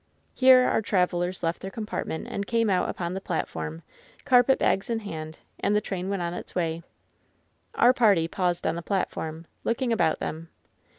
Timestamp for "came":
2.47-2.71